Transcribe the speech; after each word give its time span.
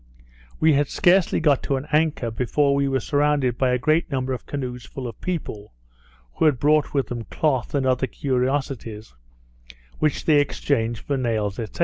We 0.59 0.73
had 0.73 0.87
scarcely 0.87 1.39
got 1.39 1.61
to 1.61 1.75
an 1.75 1.85
anchor 1.91 2.31
before 2.31 2.73
we 2.73 2.87
were 2.87 2.99
surrounded 2.99 3.55
by 3.55 3.69
a 3.69 3.77
great 3.77 4.09
number 4.09 4.33
of 4.33 4.47
canoes 4.47 4.83
full 4.83 5.07
of 5.07 5.21
people, 5.21 5.73
who 6.37 6.45
had 6.45 6.57
brought 6.59 6.91
with 6.91 7.09
them 7.09 7.25
cloth, 7.25 7.75
and 7.75 7.85
other 7.85 8.07
curiosities, 8.07 9.13
which 9.99 10.25
they 10.25 10.39
exchanged 10.39 11.01
for 11.05 11.17
nails, 11.17 11.57
&c. 11.57 11.67